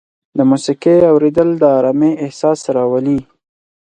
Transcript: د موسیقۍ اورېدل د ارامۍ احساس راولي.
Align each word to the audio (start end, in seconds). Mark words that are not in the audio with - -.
د 0.37 0.39
موسیقۍ 0.49 0.97
اورېدل 1.11 1.49
د 1.57 1.63
ارامۍ 1.77 2.11
احساس 2.23 2.59
راولي. 2.75 3.19